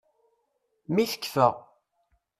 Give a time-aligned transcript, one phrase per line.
[0.93, 1.47] Mi tekkfa.